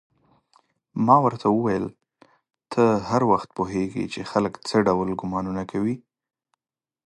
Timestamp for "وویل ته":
1.51-2.83